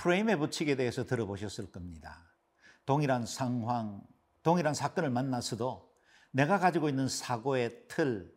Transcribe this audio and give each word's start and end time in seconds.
프레임의 0.00 0.38
법칙에 0.38 0.76
대해서 0.76 1.04
들어보셨을 1.04 1.70
겁니다. 1.70 2.32
동일한 2.86 3.26
상황, 3.26 4.02
동일한 4.42 4.72
사건을 4.72 5.10
만났어도 5.10 5.92
내가 6.30 6.58
가지고 6.58 6.88
있는 6.88 7.08
사고의 7.08 7.86
틀, 7.88 8.34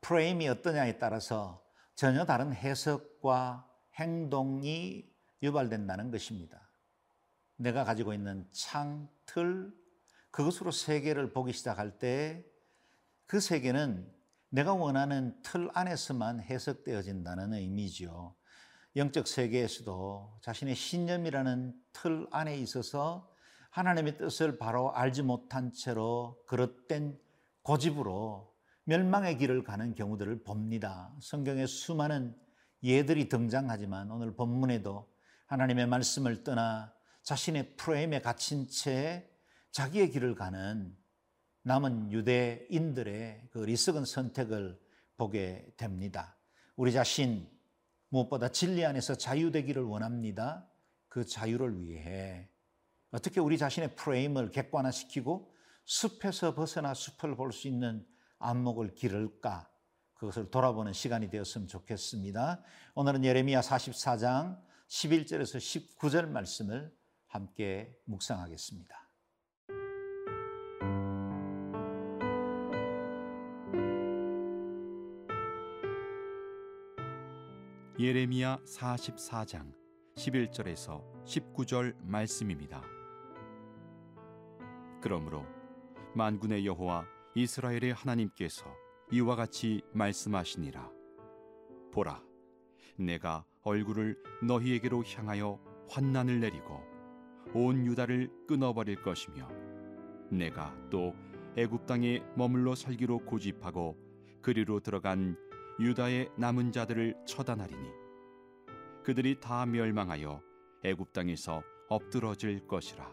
프레임이 0.00 0.48
어떠냐에 0.48 0.98
따라서 0.98 1.64
전혀 1.96 2.24
다른 2.24 2.52
해석과 2.54 3.68
행동이 3.94 5.10
유발된다는 5.42 6.10
것입니다. 6.10 6.70
내가 7.56 7.84
가지고 7.84 8.14
있는 8.14 8.48
창, 8.52 9.08
틀, 9.26 9.74
그것으로 10.30 10.70
세계를 10.70 11.32
보기 11.32 11.52
시작할 11.52 11.98
때 11.98 12.50
그 13.30 13.38
세계는 13.38 14.12
내가 14.48 14.74
원하는 14.74 15.40
틀 15.44 15.70
안에서만 15.72 16.40
해석되어진다는 16.40 17.54
의미지요. 17.54 18.34
영적 18.96 19.28
세계에서도 19.28 20.38
자신의 20.42 20.74
신념이라는 20.74 21.74
틀 21.92 22.26
안에 22.32 22.56
있어서 22.58 23.30
하나님의 23.70 24.18
뜻을 24.18 24.58
바로 24.58 24.92
알지 24.94 25.22
못한 25.22 25.72
채로 25.72 26.42
그릇된 26.46 27.18
고집으로 27.62 28.52
멸망의 28.84 29.38
길을 29.38 29.62
가는 29.62 29.94
경우들을 29.94 30.42
봅니다. 30.42 31.14
성경에 31.20 31.66
수많은 31.66 32.34
예들이 32.82 33.28
등장하지만 33.28 34.10
오늘 34.10 34.34
본문에도 34.34 35.08
하나님의 35.46 35.86
말씀을 35.86 36.42
떠나 36.42 36.92
자신의 37.22 37.76
프레임에 37.76 38.20
갇힌 38.20 38.66
채 38.66 39.30
자기의 39.70 40.10
길을 40.10 40.34
가는 40.34 40.96
남은 41.62 42.10
유대인들의 42.10 43.48
그 43.50 43.58
리석은 43.58 44.04
선택을 44.04 44.80
보게 45.16 45.72
됩니다. 45.76 46.36
우리 46.74 46.92
자신 46.92 47.48
무엇보다 48.10 48.48
진리 48.48 48.84
안에서 48.84 49.14
자유되기를 49.14 49.82
원합니다. 49.82 50.68
그 51.08 51.24
자유를 51.24 51.86
위해 51.86 52.48
어떻게 53.10 53.40
우리 53.40 53.58
자신의 53.58 53.96
프레임을 53.96 54.50
객관화시키고 54.50 55.52
숲에서 55.84 56.54
벗어나 56.54 56.94
숲을 56.94 57.34
볼 57.36 57.52
수 57.52 57.66
있는 57.66 58.06
안목을 58.38 58.94
기를까? 58.94 59.68
그것을 60.14 60.50
돌아보는 60.50 60.92
시간이 60.92 61.30
되었으면 61.30 61.66
좋겠습니다. 61.66 62.62
오늘은 62.94 63.24
예레미야 63.24 63.60
44장 63.60 64.60
11절에서 64.88 65.96
19절 65.98 66.28
말씀을 66.28 66.94
함께 67.26 67.96
묵상하겠습니다. 68.04 69.09
예레미야 78.00 78.56
44장 78.64 79.74
11절에서 80.16 81.04
19절 81.26 81.94
말씀입니다. 82.02 82.82
그러므로 85.02 85.44
만군의 86.14 86.64
여호와 86.64 87.04
이스라엘의 87.34 87.92
하나님께서 87.92 88.64
이와 89.12 89.36
같이 89.36 89.82
말씀하시니라 89.92 90.90
보라 91.92 92.22
내가 92.96 93.44
얼굴을 93.64 94.16
너희에게로 94.44 95.04
향하여 95.04 95.60
환난을 95.90 96.40
내리고 96.40 96.80
온 97.52 97.84
유다를 97.84 98.30
끊어버릴 98.48 99.02
것이며 99.02 99.46
내가 100.30 100.74
또 100.88 101.12
애굽 101.58 101.84
땅에 101.84 102.22
머물러 102.34 102.74
살기로 102.76 103.26
고집하고 103.26 103.98
그리로 104.40 104.80
들어간 104.80 105.36
유다의 105.80 106.32
남은 106.36 106.72
자들을 106.72 107.14
처단하리니 107.26 107.88
그들이 109.02 109.40
다 109.40 109.64
멸망하여 109.64 110.42
애굽 110.84 111.14
땅에서 111.14 111.62
엎드러질 111.88 112.66
것이라. 112.66 113.10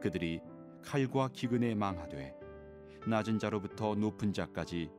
그들이 0.00 0.40
칼과 0.82 1.28
기근에 1.28 1.74
망하되 1.74 2.34
낮은 3.06 3.38
자로부터 3.38 3.94
높은 3.94 4.32
자까지 4.32 4.90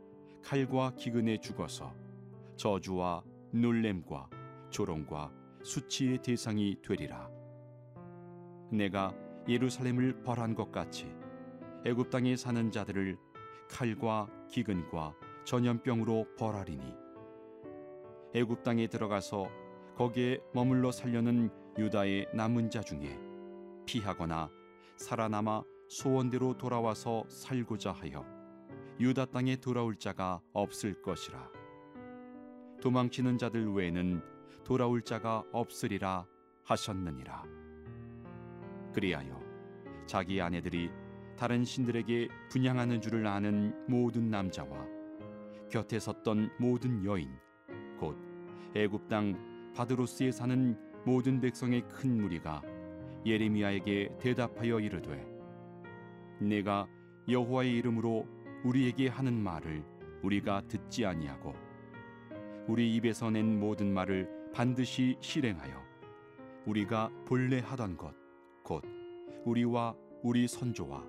칼과 0.44 0.94
기근에 0.96 1.40
죽어서 1.40 1.92
저주와 2.56 3.24
놀램과 3.52 4.30
조롱과 4.70 5.32
수치의 5.64 6.22
대상이 6.22 6.78
되리라. 6.84 7.32
내가 8.72 9.16
예루살렘을 9.48 10.22
벌한 10.22 10.54
것 10.54 10.72
같이 10.72 11.12
애굽 11.84 12.12
땅에 12.12 12.36
사는 12.36 12.70
자들을 12.70 13.18
칼과 13.72 14.30
기근과 14.52 15.16
전염병으로 15.46 16.28
벌하리니. 16.38 16.96
애굽 18.36 18.64
땅에 18.64 18.88
들어가서 18.88 19.48
거기에 19.96 20.40
머물러 20.54 20.92
살려는 20.92 21.50
유다의 21.78 22.28
남은 22.34 22.70
자 22.70 22.82
중에 22.82 23.20
피하거나 23.86 24.50
살아남아 24.98 25.64
소원대로 25.88 26.58
돌아와서 26.58 27.24
살고자 27.28 27.92
하여 27.92 28.26
유다 29.00 29.26
땅에 29.26 29.56
돌아올 29.56 29.96
자가 29.96 30.42
없을 30.54 31.02
것이라. 31.02 31.50
도망치는 32.82 33.38
자들 33.38 33.72
외에는 33.74 34.22
돌아올 34.64 35.02
자가 35.02 35.44
없으리라 35.52 36.26
하셨느니라. 36.64 37.44
그리하여 38.94 39.42
자기 40.06 40.42
아내들이 40.42 40.92
다른 41.38 41.64
신들에게 41.64 42.30
분양하는 42.50 43.02
줄을 43.02 43.26
아는 43.26 43.74
모든 43.88 44.30
남자와 44.30 44.93
곁에 45.74 46.00
섰던 46.00 46.52
모든 46.60 47.04
여인 47.04 47.30
곧 48.00 48.16
애굽 48.76 49.08
땅 49.08 49.74
바드로스에 49.76 50.32
사는 50.32 50.78
모든 51.04 51.42
백성의 51.42 51.88
큰 51.90 52.22
무리가 52.22 52.62
예레미야에게 53.26 54.18
대답하여 54.20 54.80
이르되 54.80 55.26
내가 56.40 56.88
여호와의 57.28 57.76
이름으로 57.78 58.28
우리에게 58.64 59.08
하는 59.08 59.34
말을 59.34 59.84
우리가 60.22 60.62
듣지 60.68 61.08
아니하고 61.08 61.56
우리 62.68 62.96
입에서 62.96 63.32
낸 63.32 63.60
모든 63.60 63.92
말을 63.92 64.30
반드시 64.54 65.18
실행하여 65.22 65.82
우리가 66.68 67.10
본래 67.26 67.60
하던 67.60 67.98
것 67.98 68.14
곧 68.64 68.84
우리와 69.46 69.96
우리 70.22 70.48
선조와 70.48 71.04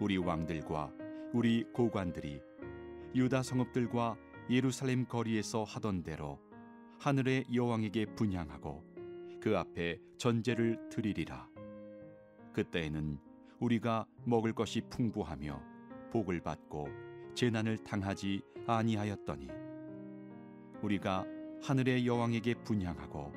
우리 0.00 0.18
왕들과 0.18 0.92
우리 1.32 1.64
고관들이 1.72 2.42
유다 3.14 3.42
성읍들과 3.42 4.16
예루살렘 4.50 5.04
거리에서 5.04 5.64
하던 5.64 6.04
대로 6.04 6.38
하늘의 7.00 7.46
여왕에게 7.52 8.14
분향하고 8.14 8.84
그 9.40 9.58
앞에 9.58 9.98
전제를 10.16 10.88
드리리라. 10.90 11.48
그때에는 12.52 13.18
우리가 13.58 14.06
먹을 14.24 14.52
것이 14.52 14.82
풍부하며 14.90 15.60
복을 16.12 16.40
받고 16.40 16.88
재난을 17.34 17.78
당하지 17.78 18.42
아니하였더니 18.66 19.48
우리가 20.82 21.24
하늘의 21.62 22.06
여왕에게 22.06 22.54
분향하고 22.62 23.32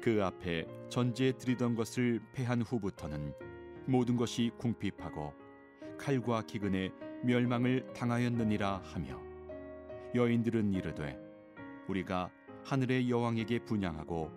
그 0.00 0.24
앞에 0.24 0.66
전제 0.88 1.32
드리던 1.32 1.76
것을 1.76 2.20
패한 2.32 2.62
후부터는 2.62 3.34
모든 3.86 4.16
것이 4.16 4.50
궁핍하고 4.58 5.32
칼과 5.96 6.42
기근에 6.42 6.90
멸망을 7.24 7.92
당하였느니라 7.94 8.82
하며 8.84 9.20
여인들은 10.14 10.72
이르되 10.72 11.18
우리가 11.88 12.30
하늘의 12.64 13.10
여왕에게 13.10 13.64
분향하고 13.64 14.30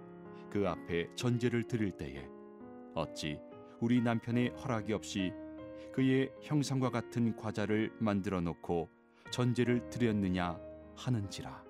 그 0.49 0.67
앞에 0.67 1.13
전제를 1.15 1.63
드릴 1.63 1.91
때에 1.91 2.27
어찌 2.93 3.39
우리 3.81 4.01
남편의 4.01 4.49
허락이 4.49 4.93
없이 4.93 5.33
그의 5.93 6.31
형상과 6.41 6.89
같은 6.89 7.35
과자를 7.35 7.91
만들어 7.99 8.41
놓고 8.41 8.89
전제를 9.31 9.89
드렸느냐 9.89 10.59
하는지라. 10.95 11.63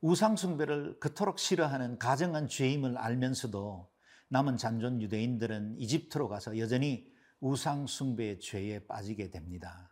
우상 0.00 0.36
숭배를 0.36 0.98
그토록 0.98 1.38
싫어하는 1.38 1.98
가정한 1.98 2.48
죄임을 2.48 2.98
알면서도 2.98 3.88
남은 4.28 4.56
잔존 4.56 5.00
유대인들은 5.00 5.78
이집트로 5.78 6.28
가서 6.28 6.58
여전히 6.58 7.11
우상숭배의 7.42 8.40
죄에 8.40 8.86
빠지게 8.86 9.30
됩니다. 9.30 9.90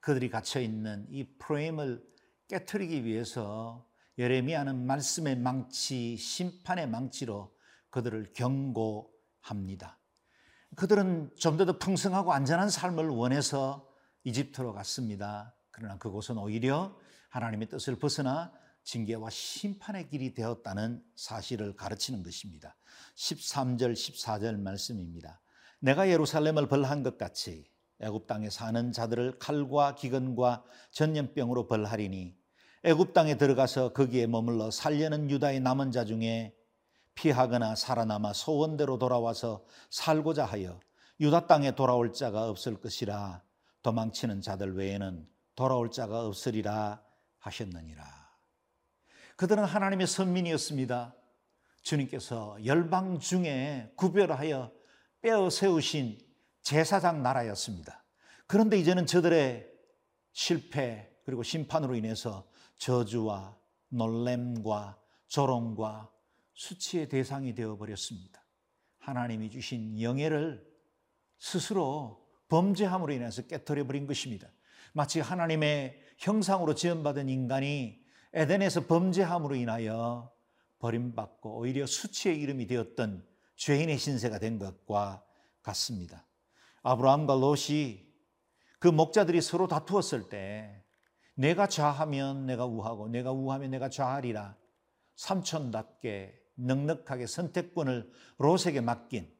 그들이 0.00 0.28
갇혀 0.28 0.60
있는 0.60 1.06
이 1.10 1.24
프레임을 1.38 2.04
깨뜨리기 2.48 3.04
위해서 3.04 3.88
예레미야는 4.18 4.84
말씀의 4.84 5.36
망치, 5.36 6.16
심판의 6.16 6.88
망치로 6.88 7.56
그들을 7.90 8.32
경고 8.34 9.12
합니다. 9.40 9.98
그들은 10.76 11.30
좀 11.38 11.56
더 11.56 11.78
풍성하고 11.78 12.32
안전한 12.32 12.68
삶을 12.68 13.08
원해서 13.08 13.88
이집트로 14.24 14.72
갔습니다. 14.74 15.54
그러나 15.70 15.96
그곳은 15.98 16.36
오히려 16.36 16.98
하나님의 17.30 17.68
뜻을 17.68 17.96
벗어나 17.96 18.52
징계와 18.82 19.30
심판의 19.30 20.08
길이 20.08 20.34
되었다는 20.34 21.02
사실을 21.14 21.76
가르치는 21.76 22.22
것입니다. 22.22 22.76
13절, 23.14 23.92
14절 23.92 24.58
말씀입니다. 24.58 25.40
내가 25.80 26.08
예루살렘을 26.08 26.68
벌한 26.68 27.02
것 27.02 27.18
같이 27.18 27.64
애굽 28.00 28.26
땅에 28.26 28.50
사는 28.50 28.92
자들을 28.92 29.38
칼과 29.38 29.94
기근과 29.94 30.64
전염병으로 30.92 31.66
벌하리니 31.66 32.36
애굽 32.84 33.12
땅에 33.12 33.36
들어가서 33.36 33.92
거기에 33.92 34.26
머물러 34.26 34.70
살려는 34.70 35.30
유다의 35.30 35.60
남은 35.60 35.90
자 35.90 36.04
중에 36.04 36.54
피하거나 37.14 37.74
살아남아 37.74 38.32
소원대로 38.32 38.98
돌아와서 38.98 39.64
살고자 39.90 40.44
하여 40.44 40.78
유다 41.20 41.48
땅에 41.48 41.74
돌아올 41.74 42.12
자가 42.12 42.48
없을 42.48 42.80
것이라 42.80 43.42
도망치는 43.82 44.40
자들 44.40 44.76
외에는 44.76 45.28
돌아올 45.56 45.90
자가 45.90 46.26
없으리라 46.26 47.02
하셨느니라. 47.38 48.04
그들은 49.36 49.64
하나님의 49.64 50.06
선민이었습니다. 50.06 51.14
주님께서 51.82 52.58
열방 52.64 53.18
중에 53.18 53.92
구별하여 53.96 54.77
빼어 55.20 55.50
세우신 55.50 56.18
제사장 56.62 57.22
나라였습니다. 57.22 58.04
그런데 58.46 58.78
이제는 58.78 59.06
저들의 59.06 59.66
실패 60.32 61.10
그리고 61.24 61.42
심판으로 61.42 61.94
인해서 61.94 62.48
저주와 62.78 63.56
놀램과 63.88 64.98
조롱과 65.26 66.10
수치의 66.54 67.08
대상이 67.08 67.54
되어 67.54 67.76
버렸습니다. 67.76 68.44
하나님이 68.98 69.50
주신 69.50 70.00
영예를 70.00 70.66
스스로 71.38 72.26
범죄함으로 72.48 73.12
인해서 73.12 73.42
깨뜨려 73.42 73.86
버린 73.86 74.06
것입니다. 74.06 74.48
마치 74.92 75.20
하나님의 75.20 76.00
형상으로 76.18 76.74
지음받은 76.74 77.28
인간이 77.28 78.02
에덴에서 78.32 78.86
범죄함으로 78.86 79.54
인하여 79.54 80.32
버림받고 80.78 81.58
오히려 81.58 81.86
수치의 81.86 82.40
이름이 82.40 82.66
되었던 82.66 83.26
죄인의 83.58 83.98
신세가 83.98 84.38
된 84.38 84.58
것과 84.58 85.22
같습니다. 85.62 86.26
아브라함과 86.82 87.34
롯이 87.34 88.06
그 88.78 88.88
목자들이 88.88 89.40
서로 89.40 89.66
다투었을 89.66 90.28
때 90.28 90.84
내가 91.34 91.66
좌하면 91.66 92.46
내가 92.46 92.64
우하고 92.64 93.08
내가 93.08 93.32
우하면 93.32 93.70
내가 93.70 93.90
좌하리라 93.90 94.56
삼촌답게 95.16 96.40
넉넉하게 96.54 97.26
선택권을 97.26 98.10
롯에게 98.38 98.80
맡긴 98.80 99.32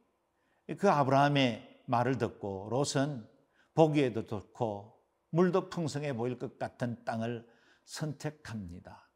그 0.77 0.89
아브라함의 0.89 1.83
말을 1.87 2.17
듣고 2.17 2.69
롯은 2.69 3.27
보기에도 3.73 4.25
좋고 4.25 5.01
물도 5.31 5.69
풍성해 5.69 6.13
보일 6.13 6.37
것 6.37 6.59
같은 6.59 7.03
땅을 7.05 7.47
선택합니다. 7.85 9.09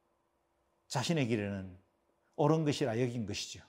자신의 0.88 1.28
길에는 1.28 1.78
옳은 2.36 2.64
것이라 2.66 3.00
여긴 3.02 3.26
것이죠. 3.26 3.62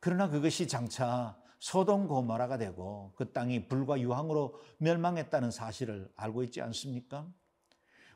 그러나 0.00 0.28
그것이 0.28 0.68
장차 0.68 1.40
소돔 1.58 2.06
고모라가 2.08 2.58
되고 2.58 3.12
그 3.16 3.32
땅이 3.32 3.68
불과 3.68 4.00
유황으로 4.00 4.60
멸망했다는 4.78 5.50
사실을 5.50 6.10
알고 6.16 6.44
있지 6.44 6.60
않습니까? 6.60 7.26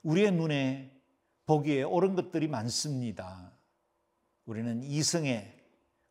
우리의 0.03 0.33
눈에 0.33 0.97
보기에 1.47 1.83
옳은 1.83 2.15
것들이 2.15 2.49
많습니다. 2.49 3.53
우리는 4.45 4.83
이성에 4.83 5.61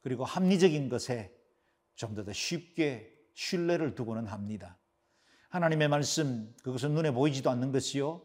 그리고 0.01 0.25
합리적인 0.25 0.89
것에 0.89 1.33
좀 1.95 2.15
더 2.15 2.33
쉽게 2.33 3.13
신뢰를 3.33 3.95
두고는 3.95 4.27
합니다. 4.27 4.77
하나님의 5.49 5.87
말씀, 5.87 6.53
그것은 6.63 6.93
눈에 6.93 7.11
보이지도 7.11 7.49
않는 7.51 7.71
것이요. 7.71 8.21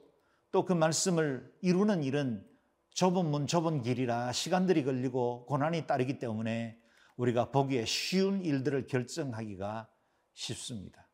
또 0.53 0.65
그 0.65 0.73
말씀을 0.73 1.53
이루는 1.61 2.03
일은 2.03 2.47
좁은 2.91 3.27
문, 3.27 3.47
좁은 3.47 3.83
길이라 3.83 4.33
시간들이 4.33 4.85
걸리고 4.85 5.45
고난이 5.47 5.87
따르기 5.87 6.19
때문에 6.19 6.81
우리가 7.17 7.51
보기에 7.51 7.85
쉬운 7.85 8.45
일들을 8.45 8.87
결정하기가 8.87 9.89
쉽습니다. 10.35 11.09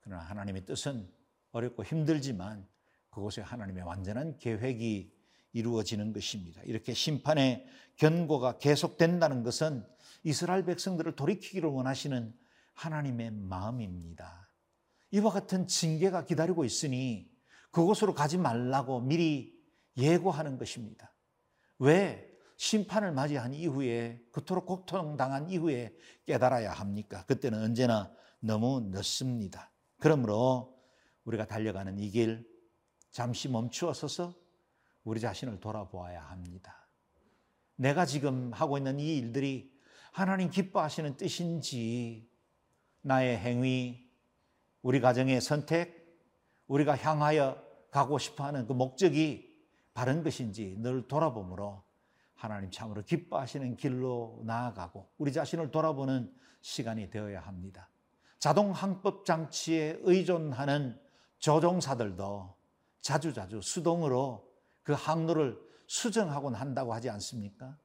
그러나 0.00 0.22
하나님의 0.24 0.64
뜻은 0.66 1.10
어렵고 1.52 1.84
힘들지만 1.84 2.66
그곳에 3.10 3.40
하나님의 3.40 3.84
완전한 3.84 4.36
계획이 4.38 5.14
이루어지는 5.52 6.12
것입니다. 6.12 6.60
이렇게 6.64 6.92
심판의 6.92 7.66
견고가 7.96 8.58
계속된다는 8.58 9.44
것은 9.44 9.86
이스라엘 10.24 10.64
백성들을 10.64 11.14
돌이키기를 11.14 11.68
원하시는 11.68 12.34
하나님의 12.72 13.30
마음입니다. 13.30 14.50
이와 15.12 15.30
같은 15.30 15.68
징계가 15.68 16.24
기다리고 16.24 16.64
있으니 16.64 17.30
그곳으로 17.70 18.14
가지 18.14 18.36
말라고 18.36 19.00
미리 19.00 19.56
예고하는 19.96 20.58
것입니다. 20.58 21.14
왜 21.78 22.33
심판을 22.56 23.12
맞이한 23.12 23.54
이후에 23.54 24.22
그토록 24.32 24.66
고통당한 24.66 25.50
이후에 25.50 25.94
깨달아야 26.26 26.72
합니까? 26.72 27.24
그때는 27.26 27.62
언제나 27.62 28.12
너무 28.40 28.80
늦습니다. 28.80 29.70
그러므로 29.98 30.78
우리가 31.24 31.46
달려가는 31.46 31.98
이 31.98 32.10
길 32.10 32.54
잠시 33.14 33.48
멈추어 33.48 33.94
서서 33.94 34.34
우리 35.04 35.20
자신을 35.20 35.60
돌아보아야 35.60 36.20
합니다. 36.20 36.88
내가 37.76 38.06
지금 38.06 38.52
하고 38.52 38.76
있는 38.76 38.98
이 38.98 39.18
일들이 39.18 39.72
하나님 40.10 40.50
기뻐하시는 40.50 41.16
뜻인지 41.16 42.28
나의 43.02 43.38
행위, 43.38 44.10
우리 44.82 45.00
가정의 45.00 45.40
선택, 45.40 46.18
우리가 46.66 46.96
향하여 46.96 47.62
가고 47.92 48.18
싶어 48.18 48.42
하는 48.42 48.66
그 48.66 48.72
목적이 48.72 49.48
바른 49.94 50.24
것인지 50.24 50.74
늘 50.78 51.06
돌아보므로 51.06 51.83
하나님 52.44 52.70
참으로 52.70 53.02
기뻐하시는 53.02 53.76
길로 53.78 54.42
나아가고 54.44 55.10
우리 55.16 55.32
자신을 55.32 55.70
돌아보는 55.70 56.30
시간이 56.60 57.08
되어야 57.08 57.40
합니다. 57.40 57.88
자동 58.38 58.70
항법 58.72 59.24
장치에 59.24 59.98
의존하는 60.02 61.00
조종사들도 61.38 62.54
자주자주 63.00 63.62
수동으로 63.62 64.46
그 64.82 64.92
항로를 64.92 65.58
수정하곤 65.86 66.54
한다고 66.54 66.92
하지 66.92 67.08
않습니까? 67.08 67.78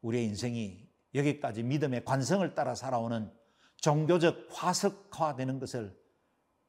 우리의 0.00 0.24
인생이 0.24 0.88
여기까지 1.14 1.62
믿음의 1.62 2.06
관성을 2.06 2.54
따라 2.54 2.74
살아오는 2.74 3.30
종교적 3.76 4.48
화석화되는 4.50 5.58
것을 5.58 5.94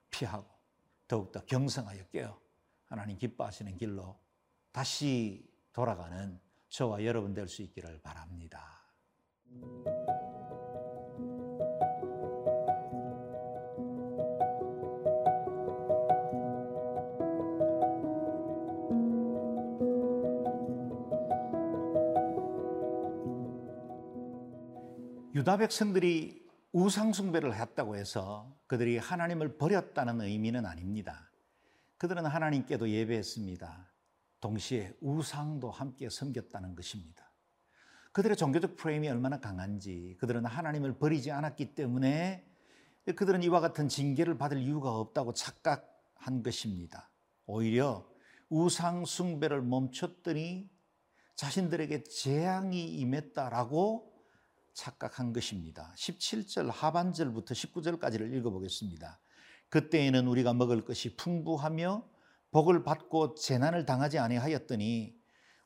피하고 0.09 0.49
더욱더 1.07 1.45
경성하여 1.45 2.07
깨어 2.07 2.37
하나님 2.87 3.17
기뻐하시는 3.17 3.77
길로 3.77 4.19
다시 4.73 5.49
돌아가는 5.71 6.37
저와 6.71 7.03
여러분 7.03 7.33
될 7.33 7.49
수 7.49 7.61
있기를 7.63 7.99
바랍니다. 8.01 8.65
유다 25.35 25.57
백성들이 25.57 26.41
우상숭배를 26.71 27.53
했다고 27.53 27.97
해서 27.97 28.57
그들이 28.67 28.97
하나님을 28.97 29.57
버렸다는 29.57 30.21
의미는 30.21 30.65
아닙니다. 30.65 31.29
그들은 31.97 32.25
하나님께도 32.25 32.89
예배했습니다. 32.89 33.90
동시에 34.41 34.93
우상도 34.99 35.71
함께 35.71 36.09
섬겼다는 36.09 36.75
것입니다. 36.75 37.31
그들의 38.11 38.35
종교적 38.35 38.75
프레임이 38.75 39.07
얼마나 39.07 39.39
강한지 39.39 40.17
그들은 40.19 40.45
하나님을 40.45 40.97
버리지 40.97 41.31
않았기 41.31 41.75
때문에 41.75 42.45
그들은 43.15 43.41
이와 43.43 43.61
같은 43.61 43.87
징계를 43.87 44.37
받을 44.37 44.57
이유가 44.57 44.91
없다고 44.91 45.33
착각한 45.33 46.43
것입니다. 46.43 47.09
오히려 47.45 48.05
우상 48.49 49.05
숭배를 49.05 49.61
멈췄더니 49.61 50.69
자신들에게 51.35 52.03
재앙이 52.03 52.95
임했다라고 52.97 54.11
착각한 54.73 55.33
것입니다. 55.33 55.93
17절 55.97 56.69
하반절부터 56.71 57.53
19절까지를 57.53 58.33
읽어보겠습니다. 58.35 59.19
그때에는 59.69 60.27
우리가 60.27 60.53
먹을 60.53 60.83
것이 60.83 61.15
풍부하며 61.15 62.05
복을 62.51 62.83
받고 62.83 63.35
재난을 63.35 63.85
당하지 63.85 64.19
아니하였더니 64.19 65.15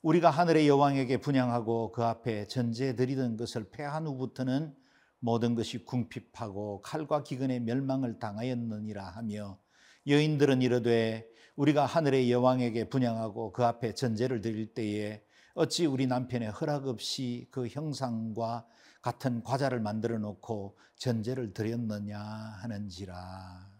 우리가 0.03 0.29
하늘의 0.29 0.67
여왕에게 0.67 1.17
분양하고 1.17 1.91
그 1.91 2.03
앞에 2.03 2.47
전제 2.47 2.95
드리던 2.95 3.37
것을 3.37 3.71
패한 3.71 4.05
후부터는 4.05 4.75
모든 5.19 5.55
것이 5.55 5.83
궁핍하고 5.83 6.81
칼과 6.81 7.23
기근의 7.23 7.61
멸망을 7.61 8.19
당하였느니라 8.19 9.03
하며 9.03 9.59
여인들은 10.05 10.61
이르되 10.61 11.27
우리가 11.55 11.87
하늘의 11.87 12.31
여왕에게 12.31 12.89
분양하고 12.89 13.51
그 13.51 13.65
앞에 13.65 13.95
전제를 13.95 14.41
드릴 14.41 14.75
때에 14.75 15.23
어찌 15.55 15.87
우리 15.87 16.05
남편의 16.05 16.51
허락 16.51 16.85
없이 16.85 17.47
그 17.49 17.67
형상과 17.67 18.67
같은 19.01 19.41
과자를 19.41 19.79
만들어 19.79 20.19
놓고 20.19 20.77
전제를 20.97 21.53
드렸느냐 21.53 22.19
하는지라. 22.19 23.71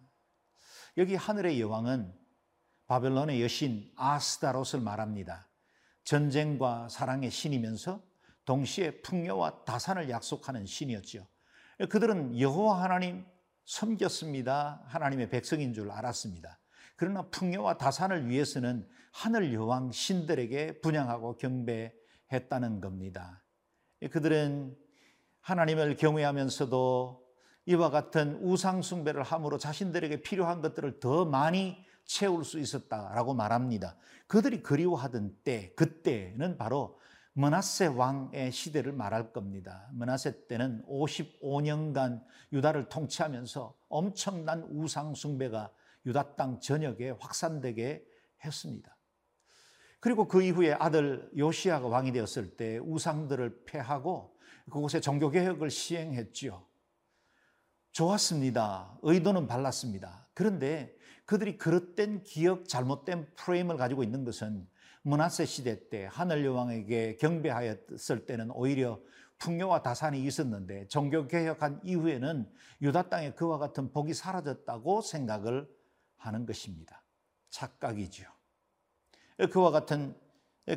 여기 0.98 1.16
하늘의 1.16 1.62
여왕은 1.62 2.25
바벨론의 2.88 3.42
여신 3.42 3.92
아스다롯을 3.96 4.82
말합니다. 4.82 5.48
전쟁과 6.04 6.90
사랑의 6.90 7.32
신이면서 7.32 8.02
동시에 8.46 9.02
풍요와 9.02 9.64
다산을 9.66 10.10
약속하는 10.10 10.66
신이었죠. 10.66 11.26
그들은 11.90 12.40
여호와 12.40 12.84
하나님 12.84 13.26
섬겼습니다. 13.66 14.84
하나님의 14.86 15.30
백성인 15.30 15.74
줄 15.74 15.90
알았습니다. 15.90 16.60
그러나 16.96 17.24
풍요와 17.24 17.78
다산을 17.78 18.30
위해서는 18.30 18.88
하늘 19.12 19.54
여왕 19.54 19.92
신들에게 19.92 20.82
분양하고 20.82 21.38
경배했다는 21.38 22.82
겁니다. 22.82 23.44
그들은 24.12 24.78
하나님을 25.42 25.96
경외하면서도 25.96 27.26
이와 27.68 27.90
같은 27.90 28.40
우상 28.42 28.82
숭배를 28.82 29.24
함으로 29.24 29.58
자신들에게 29.58 30.22
필요한 30.22 30.62
것들을 30.62 31.00
더 31.00 31.26
많이 31.26 31.84
채울 32.06 32.46
수 32.46 32.60
있었다라고 32.60 33.34
말합니다. 33.34 33.98
그들이 34.28 34.64
그리워하던 34.64 35.38
때, 35.44 35.74
그때는 35.76 36.58
바로 36.58 37.00
머나세 37.34 37.88
왕의 37.88 38.52
시대를 38.52 38.94
말할 38.94 39.34
겁니다. 39.34 39.90
머나세 39.92 40.48
때는 40.48 40.86
55년간 40.88 42.24
유다를 42.54 42.88
통치하면서 42.88 43.76
엄청난 43.90 44.64
우상 44.72 45.14
숭배가 45.16 45.72
유다 46.06 46.36
땅 46.36 46.62
전역에 46.62 47.12
확산되게 47.20 48.06
했습니다. 48.44 48.96
그리고 50.00 50.28
그 50.28 50.42
이후에 50.44 50.74
아들 50.74 51.30
요시아가 51.36 51.88
왕이 51.88 52.14
되었을 52.14 52.56
때 52.56 52.78
우상들을 52.78 53.66
패하고 53.66 54.38
그곳에 54.70 55.02
종교 55.02 55.30
개혁을 55.30 55.70
시행했지요. 55.70 56.66
좋았습니다. 57.92 58.98
의도는 59.02 59.48
발랐습니다. 59.48 60.25
그런데 60.36 60.96
그들이 61.26 61.58
그릇된 61.58 62.22
기억, 62.24 62.68
잘못된 62.68 63.34
프레임을 63.36 63.78
가지고 63.78 64.04
있는 64.04 64.24
것은 64.24 64.68
문하세 65.02 65.46
시대 65.46 65.90
때 65.90 66.08
하늘 66.12 66.46
여왕에게 66.46 67.18
경배하였을 67.18 68.26
때는 68.28 68.52
오히려 68.52 69.00
풍요와 69.40 69.82
다산이 69.82 70.24
있었는데 70.24 70.88
종교 70.88 71.28
개혁한 71.28 71.82
이후에는 71.84 72.50
유다 72.82 73.10
땅에 73.10 73.32
그와 73.32 73.58
같은 73.58 73.92
복이 73.92 74.14
사라졌다고 74.14 75.02
생각을 75.02 75.68
하는 76.18 76.46
것입니다. 76.46 77.04
착각이죠. 77.50 78.26
그와 79.52 79.72
같은 79.72 80.16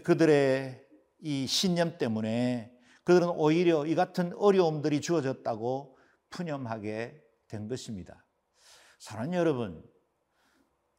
그들의 0.03 0.87
이 1.21 1.47
신념 1.47 1.99
때문에 1.99 2.73
그들은 3.05 3.29
오히려 3.31 3.87
이 3.87 3.95
같은 3.95 4.33
어려움들이 4.35 5.01
주어졌다고 5.01 5.97
푸념하게 6.31 7.23
된 7.49 7.69
것입니다. 7.69 8.25
사랑하는 8.99 9.39
여러분, 9.39 9.83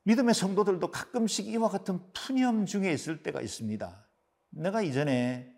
믿음의 0.04 0.34
성도들도 0.34 0.90
가끔씩 0.92 1.48
이와 1.48 1.70
같은 1.70 2.00
푸념 2.14 2.66
중에 2.66 2.92
있을 2.94 3.22
때가 3.22 3.42
있습니다. 3.42 4.08
내가 4.52 4.82
이전에 4.82 5.54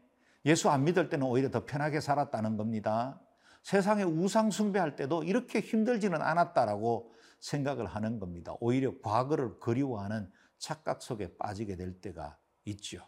예수 0.45 0.69
안 0.69 0.83
믿을 0.83 1.10
때는 1.10 1.27
오히려 1.27 1.50
더 1.51 1.65
편하게 1.65 2.01
살았다는 2.01 2.57
겁니다. 2.57 3.21
세상에 3.63 4.03
우상 4.03 4.50
숭배할 4.50 4.95
때도 4.95 5.24
이렇게 5.24 5.60
힘들지는 5.62 6.21
않았다라고 6.21 7.13
생각을 7.39 7.86
하는 7.86 8.19
겁니다. 8.19 8.55
오히려 8.60 9.00
과거를 9.01 9.60
그리워하는 9.60 10.31
착각 10.57 11.01
속에 11.01 11.38
빠지게 11.38 11.75
될 11.75 12.01
때가 12.01 12.38
있죠. 12.65 13.05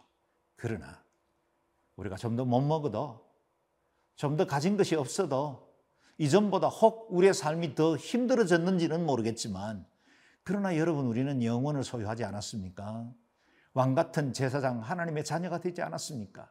그러나 0.56 1.04
우리가 1.96 2.16
좀 2.16 2.36
더 2.36 2.44
못 2.44 2.60
먹어도 2.60 3.28
좀 4.16 4.36
더 4.36 4.46
가진 4.46 4.76
것이 4.76 4.94
없어도 4.94 5.73
이전보다 6.18 6.68
혹 6.68 7.08
우리의 7.10 7.34
삶이 7.34 7.74
더 7.74 7.96
힘들어졌는지는 7.96 9.04
모르겠지만 9.04 9.86
그러나 10.42 10.76
여러분 10.76 11.06
우리는 11.06 11.42
영원을 11.42 11.84
소유하지 11.84 12.24
않았습니까? 12.24 13.10
왕 13.72 13.94
같은 13.94 14.32
제사장 14.32 14.80
하나님의 14.80 15.24
자녀가 15.24 15.58
되지 15.58 15.82
않았습니까? 15.82 16.48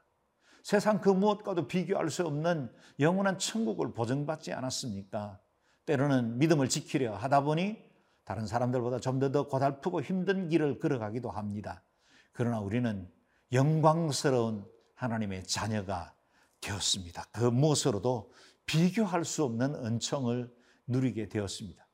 세상 0.63 0.99
그 0.99 1.09
무엇과도 1.09 1.67
비교할 1.67 2.09
수 2.09 2.25
없는 2.25 2.71
영원한 2.99 3.37
천국을 3.37 3.93
보증받지 3.93 4.51
않았습니까? 4.53 5.39
때로는 5.85 6.37
믿음을 6.39 6.69
지키려 6.69 7.15
하다 7.15 7.41
보니 7.41 7.77
다른 8.23 8.47
사람들보다 8.47 8.99
좀 8.99 9.19
더 9.19 9.47
고달프고 9.47 10.01
힘든 10.01 10.49
길을 10.49 10.79
걸어가기도 10.79 11.29
합니다. 11.29 11.83
그러나 12.31 12.59
우리는 12.59 13.09
영광스러운 13.51 14.65
하나님의 14.95 15.43
자녀가 15.45 16.13
되었습니다. 16.61 17.25
그 17.31 17.43
무엇으로도 17.43 18.31
비교할 18.65 19.25
수 19.25 19.43
없는 19.43 19.75
은총을 19.75 20.53
누리게 20.87 21.29
되었습니다. 21.29 21.85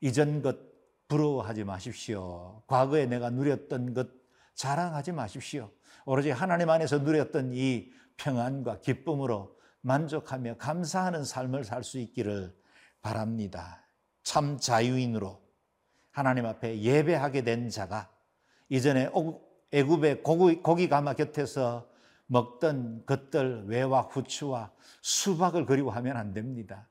이전 0.00 0.42
것 0.42 0.56
부러워하지 1.08 1.64
마십시오. 1.64 2.62
과거에 2.66 3.06
내가 3.06 3.30
누렸던 3.30 3.94
것 3.94 4.08
자랑하지 4.54 5.12
마십시오. 5.12 5.70
오로지 6.06 6.30
하나님 6.30 6.70
안에서 6.70 6.98
누렸던 6.98 7.52
이 7.54 7.90
평안과 8.16 8.80
기쁨으로 8.80 9.58
만족하며 9.80 10.56
감사하는 10.56 11.24
삶을 11.24 11.64
살 11.64 11.84
수 11.84 11.98
있기를 11.98 12.54
바랍니다. 13.02 13.84
참 14.22 14.58
자유인으로 14.58 15.42
하나님 16.10 16.46
앞에 16.46 16.80
예배하게 16.80 17.42
된 17.42 17.68
자가 17.68 18.10
이전에 18.68 19.10
애굽의 19.72 20.22
고기, 20.22 20.88
가마 20.88 21.14
곁에서 21.14 21.88
먹던 22.26 23.04
것들 23.06 23.66
외와 23.66 24.02
후추와 24.02 24.72
수박을 25.02 25.66
그리워하면 25.66 26.16
안 26.16 26.32
됩니다. 26.32 26.88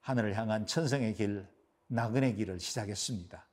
하늘을 0.00 0.36
향한 0.36 0.66
천성의 0.66 1.14
길, 1.14 1.46
나그네 1.88 2.34
길을 2.34 2.60
시작했습니다. 2.60 3.46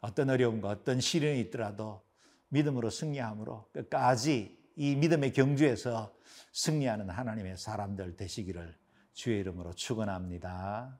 어떤 0.00 0.30
어려움과 0.30 0.68
어떤 0.68 1.00
시련이 1.00 1.40
있더라도 1.40 2.02
믿음으로 2.48 2.90
승리함으로 2.90 3.68
끝까지 3.72 4.58
이 4.76 4.96
믿음의 4.96 5.32
경주에서 5.32 6.14
승리하는 6.52 7.10
하나님의 7.10 7.56
사람들 7.56 8.16
되시기를 8.16 8.76
주의 9.12 9.40
이름으로 9.40 9.74
축원합니다. 9.74 10.98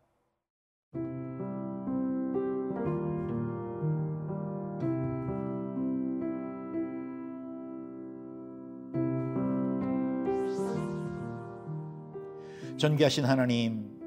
존귀하신 12.80 13.26
하나님, 13.26 14.00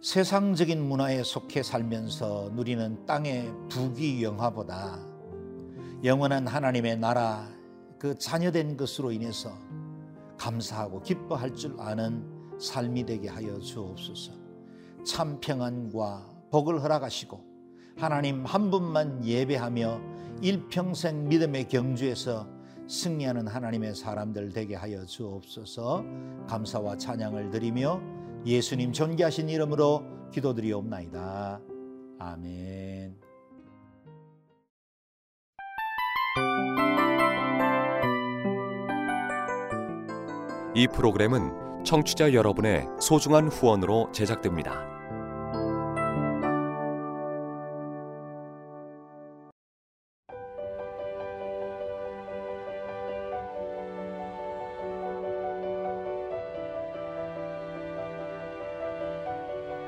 세상적인 0.00 0.82
문화에 0.82 1.22
속해 1.22 1.62
살면서 1.62 2.50
누리는 2.52 3.06
땅의 3.06 3.52
부귀 3.68 4.24
영화보다 4.24 4.98
영원한 6.02 6.48
하나님의 6.48 6.98
나라 6.98 7.48
그 7.96 8.18
자녀된 8.18 8.76
것으로 8.76 9.12
인해서 9.12 9.56
감사하고 10.38 11.02
기뻐할 11.02 11.54
줄 11.54 11.76
아는 11.78 12.24
삶이 12.58 13.06
되게 13.06 13.28
하여 13.28 13.60
주옵소서. 13.60 14.32
참 15.06 15.38
평안과 15.38 16.28
복을 16.50 16.82
허락하시고 16.82 17.40
하나님 17.96 18.44
한 18.44 18.72
분만 18.72 19.24
예배하며 19.24 20.00
일평생 20.42 21.28
믿음의 21.28 21.68
경주에서 21.68 22.57
승리하는 22.88 23.46
하나님의 23.46 23.94
사람들 23.94 24.52
되게 24.52 24.74
하여 24.74 25.04
주옵소서 25.04 26.04
감사와 26.48 26.96
찬양을 26.96 27.50
드리며 27.50 28.00
예수님 28.46 28.92
존귀하신 28.92 29.48
이름으로 29.48 30.30
기도드리옵나이다. 30.32 31.60
아멘. 32.18 33.16
이 40.74 40.86
프로그램은 40.86 41.84
청취자 41.84 42.32
여러분의 42.34 42.86
소중한 43.00 43.48
후원으로 43.48 44.12
제작됩니다. 44.12 44.97